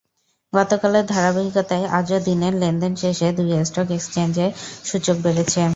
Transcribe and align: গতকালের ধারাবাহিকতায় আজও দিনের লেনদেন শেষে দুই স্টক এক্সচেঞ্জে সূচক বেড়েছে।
গতকালের 0.53 1.05
ধারাবাহিকতায় 1.05 1.85
আজও 1.89 2.17
দিনের 2.19 2.53
লেনদেন 2.53 2.93
শেষে 2.95 3.27
দুই 3.31 3.49
স্টক 3.65 3.89
এক্সচেঞ্জে 3.91 4.47
সূচক 4.85 5.17
বেড়েছে। 5.23 5.61